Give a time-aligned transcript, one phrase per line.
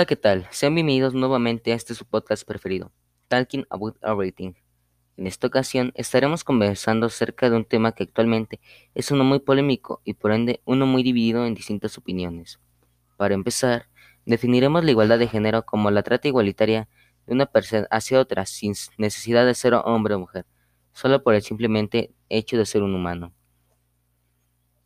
[0.00, 0.48] Hola, ¿qué tal?
[0.50, 2.90] Sean bienvenidos nuevamente a este su podcast preferido,
[3.28, 4.54] Talking About Everything.
[5.18, 8.60] En esta ocasión estaremos conversando acerca de un tema que actualmente
[8.94, 12.58] es uno muy polémico y por ende uno muy dividido en distintas opiniones.
[13.18, 13.90] Para empezar,
[14.24, 16.88] definiremos la igualdad de género como la trata igualitaria
[17.26, 20.46] de una persona hacia otra sin necesidad de ser hombre o mujer,
[20.94, 23.34] solo por el simplemente hecho de ser un humano.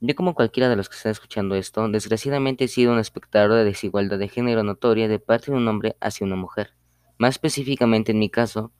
[0.00, 3.64] Yo como cualquiera de los que están escuchando esto, desgraciadamente he sido un espectador de
[3.64, 6.74] desigualdad de género notoria de parte de un hombre hacia una mujer.
[7.16, 8.72] Más específicamente en mi caso,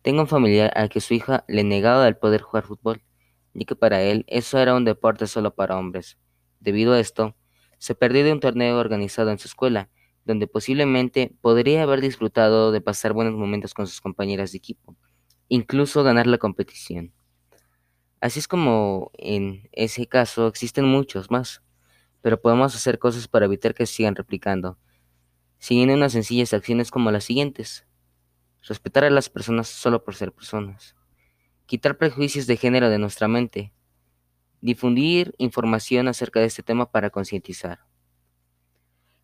[0.00, 3.02] tengo un familiar al que su hija le negaba el poder jugar fútbol,
[3.52, 6.16] ya que para él eso era un deporte solo para hombres.
[6.58, 7.36] Debido a esto,
[7.76, 9.90] se perdió de un torneo organizado en su escuela,
[10.24, 14.96] donde posiblemente podría haber disfrutado de pasar buenos momentos con sus compañeras de equipo,
[15.48, 17.12] incluso ganar la competición.
[18.20, 21.62] Así es como en ese caso existen muchos más,
[22.20, 24.78] pero podemos hacer cosas para evitar que sigan replicando,
[25.58, 27.86] siguiendo unas sencillas acciones como las siguientes.
[28.62, 30.94] Respetar a las personas solo por ser personas.
[31.64, 33.72] Quitar prejuicios de género de nuestra mente.
[34.60, 37.86] Difundir información acerca de este tema para concientizar.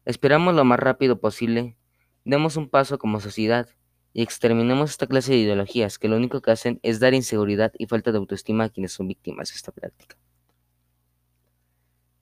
[0.07, 1.77] Esperamos lo más rápido posible.
[2.25, 3.69] Demos un paso como sociedad
[4.17, 7.85] y exterminemos esta clase de ideologías que lo único que hacen es dar inseguridad y
[7.87, 10.17] falta de autoestima a quienes son víctimas de esta práctica.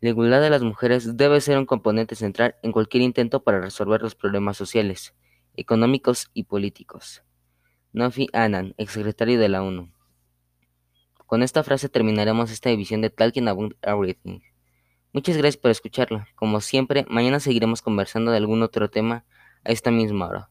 [0.00, 4.03] La igualdad de las mujeres debe ser un componente central en cualquier intento para resolver
[4.03, 5.15] los problemas sociales,
[5.55, 7.22] económicos y políticos.
[7.92, 9.92] Nofi Annan, exsecretario de la ONU.
[11.27, 14.41] Con esta frase terminaremos esta edición de Talking About Everything.
[15.12, 16.27] Muchas gracias por escucharla.
[16.34, 19.25] Como siempre, mañana seguiremos conversando de algún otro tema
[19.62, 20.50] a esta misma hora.